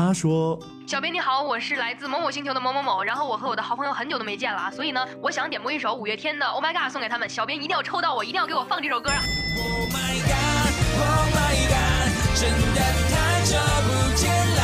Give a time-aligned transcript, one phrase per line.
[0.00, 0.58] 他说。
[0.86, 9.20] 小编你好，我是来自某某星球的某某某，然后我和我的好朋友很久都没见了啊，所以呢，我想点播一首五月天的《Oh My God》送给他们，小编一定要抽到我，一定要给我放这首歌啊
[9.58, 14.62] ！Oh my God，Oh my God，真的太久不见啦。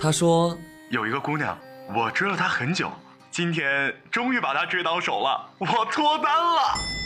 [0.00, 0.56] 他说
[0.90, 1.56] 有一个姑娘，
[1.94, 2.90] 我追了她很久，
[3.30, 7.05] 今天终于把她追到手了，我脱单了。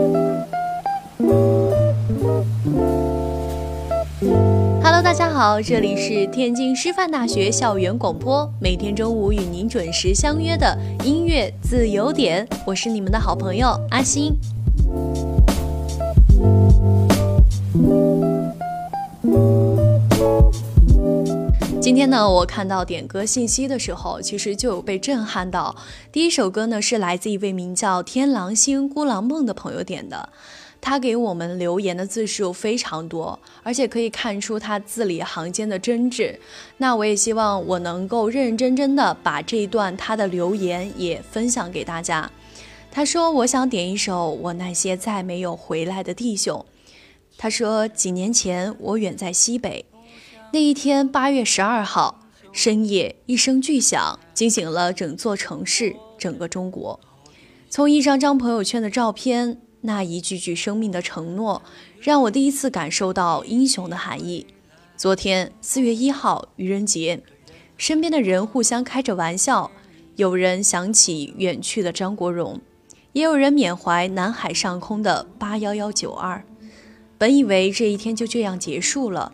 [5.11, 14.33] 大家好，这里是天津师范大学校园广播，每天中午与您准时相约的音乐自由点，我是你们的好朋友阿星。
[21.81, 25.75] 今天呢，我看到点歌信息的时候，其实就有被震撼到。
[26.09, 30.29] 第一首歌呢，是来自一位名叫天狼星孤狼梦的朋友点的。
[30.81, 36.35] 他给我们留言的字数非常多，而且可以看出他字里行间的真挚。
[36.77, 42.29] 那我也希望我能够认认真真的把这一段他的留言也分享给大家。
[42.89, 46.65] 他说：“我想点一首《我那些再没有回来的弟兄》。”
[47.37, 49.85] 他说：“几年前我远在西北，
[50.51, 52.21] 那一天八月十二号
[52.51, 56.99] 深夜，一声巨响惊醒了整座城市，整个中国。
[57.69, 61.61] 从一张张朋友圈的照片。”那一句句生命的承诺，
[61.99, 64.45] 让我第一次感受到英雄的含义。
[64.95, 67.21] 昨天四月一号愚人节，
[67.77, 69.71] 身边的人互相开着玩笑，
[70.15, 72.61] 有人想起远去的张国荣，
[73.13, 76.43] 也有人缅怀南海上空的八幺幺九二。
[77.17, 79.31] 本以为这一天就这样结束了，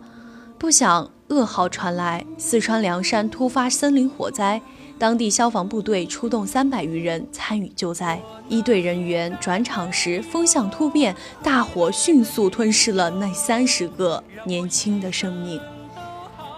[0.58, 4.62] 不想噩耗传来，四川凉山突发森林火灾。
[4.98, 15.60] 当地消防部队出动三百余人参与救灾，一队人员转场时风向突变，大火迅速吞噬了那三十个年轻的生命。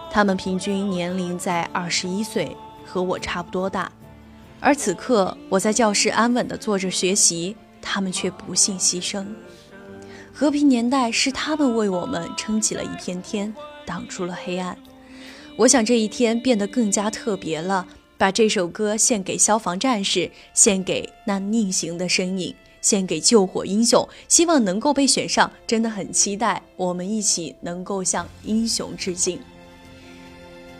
[0.09, 3.91] 他们平均年龄在二十一岁，和我差不多大。
[4.59, 9.25] 而此刻我在教室安稳地坐着学习，他们却不幸牺牲。
[10.33, 13.53] 和平年代是他们为我们撑起了一片天，
[13.85, 14.75] 挡住了黑暗。
[15.57, 17.85] 我想这一天变得更加特别了。
[18.21, 25.51] 把这首歌献给消防战士，献给那逆行的身影，献给救火英雄，希望能够被选上。
[25.65, 29.39] 真的很期待，我们一起能够向英雄致敬。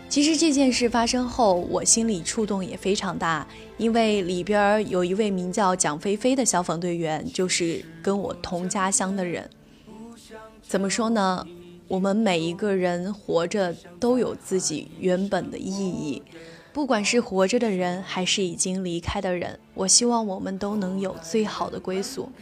[0.08, 3.44] 其实这件事发生后，我心里触动也非常大，
[3.76, 9.50] 因为里边有一位名叫蒋菲菲的消防队员，就是跟我同家乡的人。
[10.62, 11.44] 怎么说呢？
[11.88, 16.22] 我们每一个人活着都有自己原本的意义。
[16.72, 22.32] 不管是活着的人，还是已经离开的人，我希望我们都能有最好的归宿。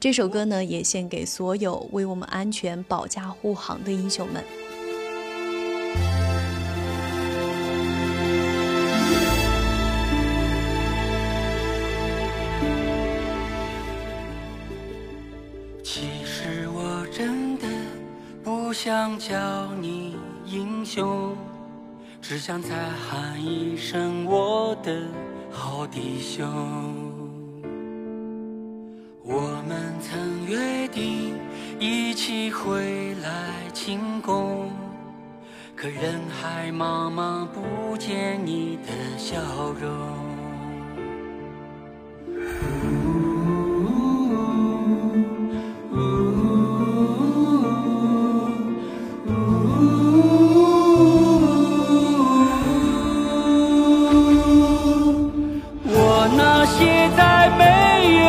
[0.00, 4.42] 这首歌呢，也献给所有为我们安全保驾护航的英雄们。
[15.84, 17.66] 其实我真的
[18.42, 20.16] 不想叫你
[20.46, 21.36] 英雄。
[22.28, 25.00] 只想再喊一声我的
[25.50, 26.46] 好弟兄。
[29.22, 31.38] 我们曾约定
[31.78, 34.70] 一起回来庆功，
[35.74, 39.40] 可人海茫茫不见你的笑
[39.80, 40.37] 容。
[56.60, 57.62] 那些再没
[58.24, 58.26] 有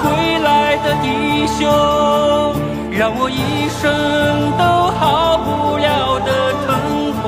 [0.00, 1.08] 回来的弟
[1.48, 1.66] 兄，
[2.92, 3.82] 让我一生
[4.56, 6.30] 都好不了的
[6.64, 6.70] 疼
[7.20, 7.22] 痛。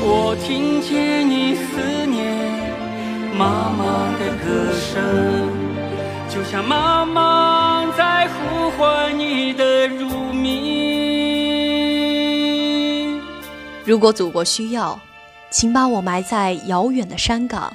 [0.00, 2.18] 我听见你思念
[3.38, 4.98] 妈妈的歌声，
[6.28, 10.50] 就像妈妈在呼唤你的乳名。
[13.84, 14.98] 如果祖国需要。
[15.50, 17.74] 请把我埋在遥远的山岗，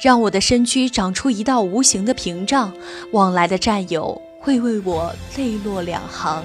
[0.00, 2.72] 让我的身躯长出一道无形的屏障，
[3.12, 6.42] 往来的战友会为我泪落两行。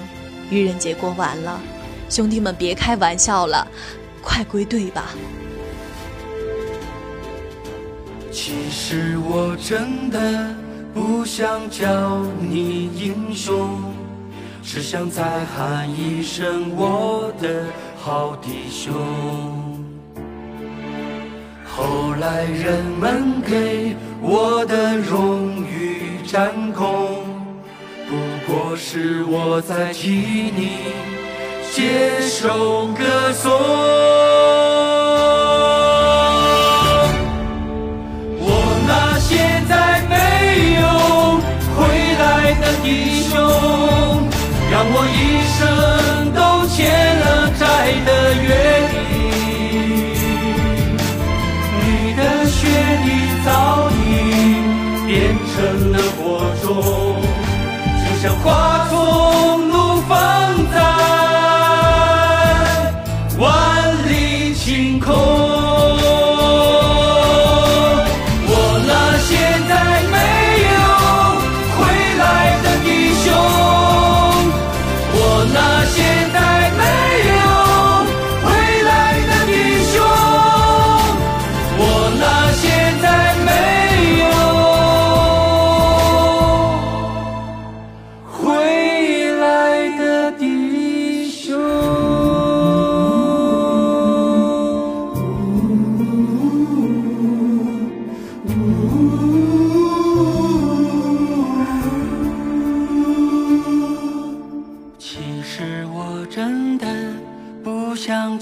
[0.50, 1.60] 愚人节过完了，
[2.08, 3.66] 兄弟们别开玩笑了，
[4.22, 5.06] 快归队吧。
[8.30, 10.54] 其实我真的
[10.92, 13.80] 不想叫你英雄，
[14.62, 17.64] 只想再喊一声我的
[17.96, 19.63] 好弟兄。
[21.76, 27.24] 后来人们给我的荣誉战功，
[28.08, 28.14] 不
[28.46, 30.78] 过是我在替你
[31.72, 34.23] 接受歌颂。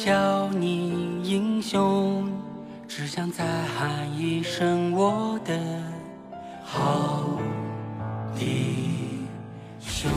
[0.04, 2.28] 叫你英雄
[2.88, 5.56] 只想再喊一声我的
[6.64, 7.38] 好
[8.37, 9.28] 弟
[9.78, 10.10] 兄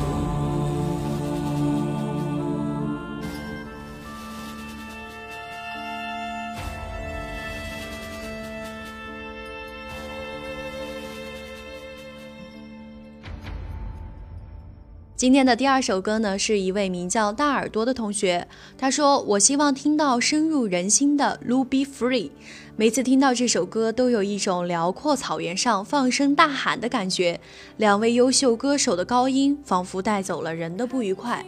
[15.25, 22.27] 今天的第二首歌呢，是一位名叫大耳朵的同学，他说：“我希望听到深入人心的《Ruby Free》，
[22.75, 27.39] 每次听到这首歌，都有一种辽阔草原上放声大喊的感觉。
[27.77, 31.43] 两位优秀歌手的高音，仿佛带走了人的不愉快。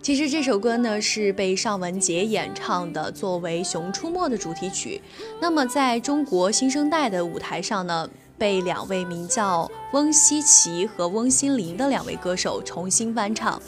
[0.00, 5.02] 其实这首歌呢，是被尚雯婕演唱的，作为《熊出没》的主题曲。
[5.40, 8.08] 那么在中国新生代的舞台上呢？”
[8.40, 13.60] 被两位名叫翁西奇和翁心凌的两位歌手重新翻唱，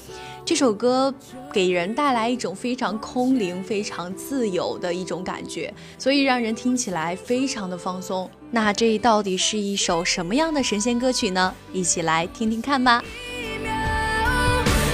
[0.46, 1.12] 这首歌
[1.52, 8.30] 给人带来一种非常空灵、非常自由的一种感觉，所以让人听起来非常的放松。
[8.50, 11.54] 那这到底是一首什么样的神仙歌曲呢？
[11.74, 13.04] 一起来听听看吧。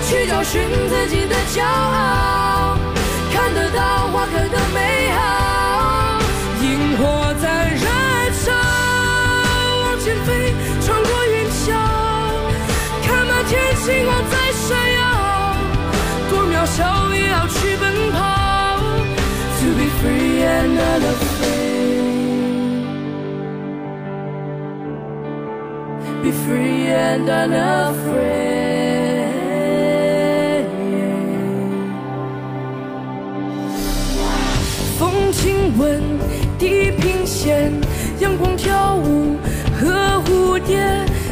[0.08, 2.76] 去找寻自己的骄傲，
[3.32, 4.58] 看得到花开的
[16.78, 18.18] 多渺小也要去奔跑。
[19.58, 21.56] To be free and unafraid,
[26.22, 28.46] be free and unafraid.
[34.98, 36.00] 风轻吻
[36.58, 37.72] 地平线，
[38.20, 39.36] 阳光跳舞。
[39.80, 40.78] 和蝴蝶，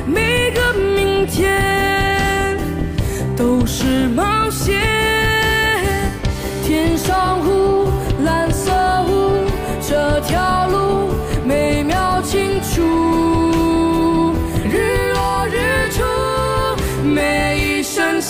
[0.07, 2.57] 每个明天
[3.37, 4.96] 都是冒险。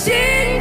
[0.07, 0.56] 声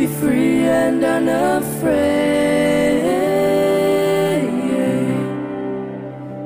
[0.00, 1.92] Be free and unafraid.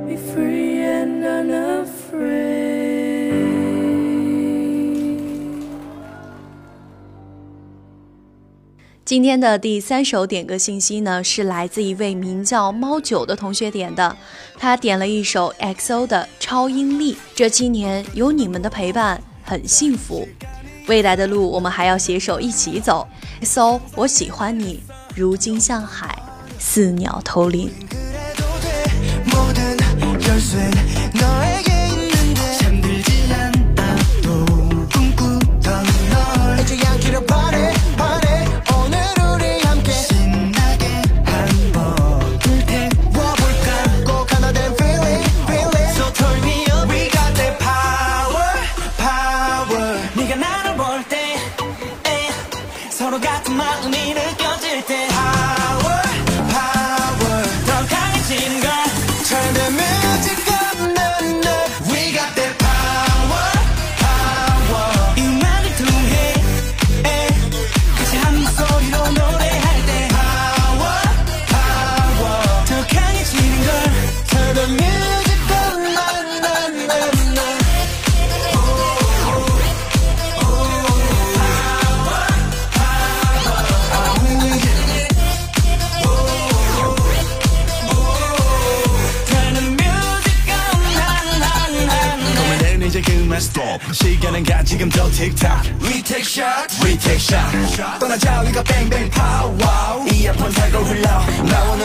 [0.09, 1.85] Be free and unafraid.
[9.05, 14.17] 今天的第三首点歌信息呢，是来自一位名叫猫九的同学点的，
[14.59, 17.15] 他点了一首 XO 的《超音力》。
[17.37, 20.27] 这七年有你们的陪伴，很幸福。
[20.87, 23.07] 未来的路我们还要携手一起走。
[23.45, 24.83] XO，我喜欢你，
[25.15, 26.19] 如今向海，
[26.59, 27.71] 似鸟投林。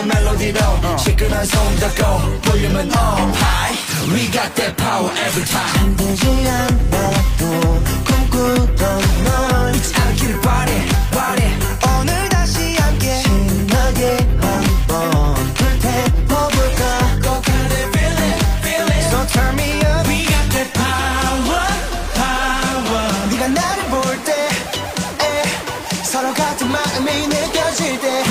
[0.10, 0.60] 멜로디로
[0.98, 3.78] 시끄러운 손 닫고 볼륨은 up high
[4.12, 11.58] We got that power every time 잠들지 않아도 꿈꾸던 널 잊지 않기를 바래 바래
[12.00, 16.84] 오늘 다시 함께 신나게 한번 불태워볼까
[17.24, 21.70] 꼭 하는 feeling feeling So turn me up We got that power
[22.18, 24.50] power 네가 나를 볼때
[26.04, 28.24] 서로 같은 마음이 느껴질 때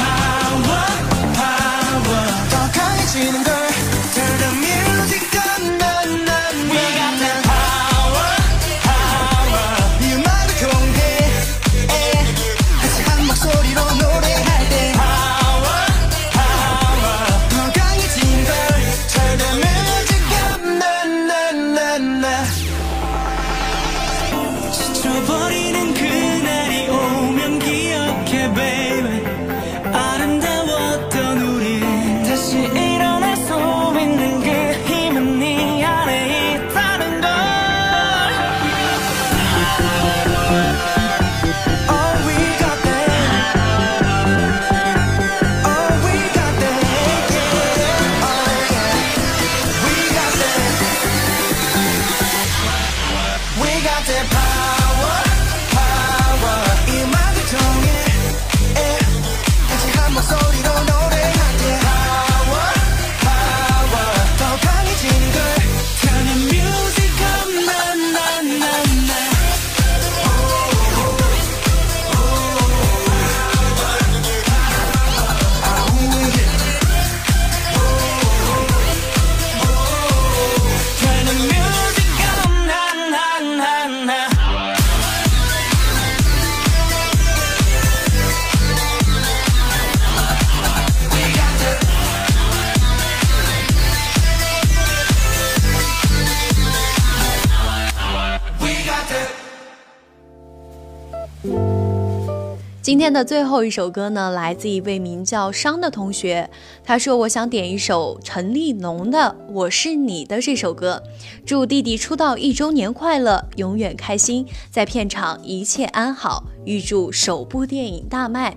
[102.88, 106.49] 今天的最后一首歌呢，来自一位名叫商的同学。
[106.83, 111.02] 他说：“我想点一首陈立农的《我是你的》这首歌，
[111.45, 118.57] 祝弟弟出道一周年快乐，永远开心，在片场一切安好，预祝首部电影大卖。”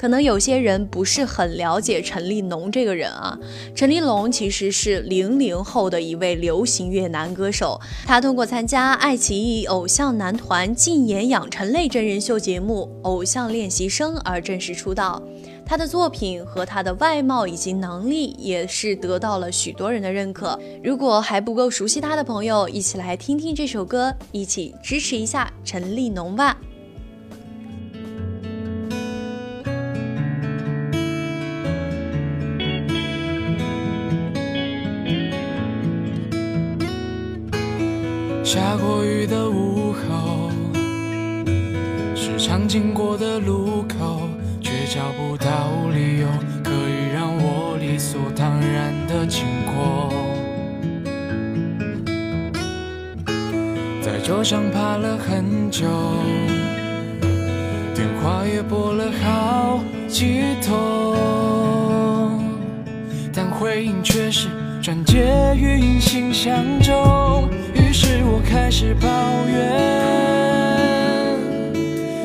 [0.00, 3.38] 可能有些人不是很了解陈立农这个人啊。
[3.74, 15.22] 陈立农其实是零零后的一位流行乐男歌手，他通过参加爱奇艺偶像男团竞演养成类真人秀节目《偶像练习生》而正式出道。
[15.66, 20.58] 他的作品和他的外貌以及能力也是得到了许多人的认可。
[20.82, 26.56] 如果还不够熟悉他的朋友，一起来听听这首歌，一起支持一下陈立农吧。
[38.42, 40.50] 下过雨的午后，
[42.16, 44.28] 时常经过的路口，
[44.60, 46.26] 却找不到理由
[46.64, 50.12] 可以让我理所当然的经过。
[54.02, 55.86] 在桌上爬了很久，
[57.94, 59.78] 电话也拨了好
[60.08, 62.42] 几通，
[63.32, 64.48] 但回应却是
[64.82, 67.48] 转接语音信箱中。
[68.02, 69.08] 是我开始抱
[69.46, 69.60] 怨，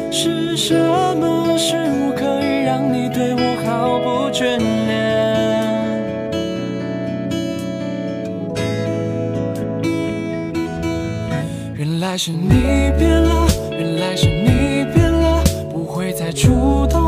[0.10, 4.96] 是什么事物可以让你对我毫不眷恋？
[11.76, 17.05] 原来是你变了，原来是你变了，不会再主动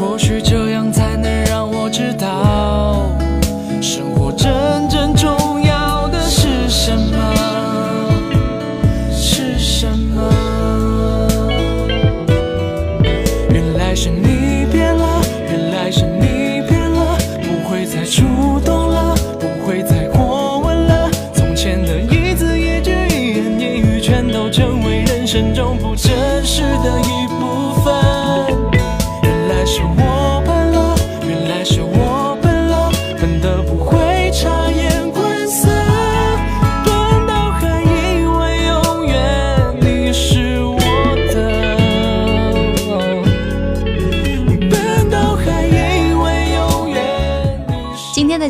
[0.00, 0.69] 或许这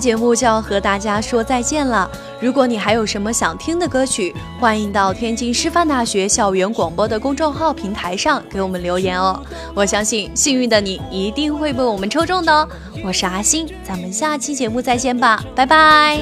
[0.01, 2.11] 节目就要和大家说再见了。
[2.41, 9.39] 如果你还有什么想听的歌曲，欢迎到天津师范大学校园广播的公众号平台上给我们留言哦。
[9.75, 12.67] 我相信幸运的你一定会被我们抽中的哦。
[13.05, 16.19] 我是阿星，咱们下期节目再见吧，拜拜。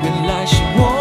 [0.00, 0.97] 原来是我。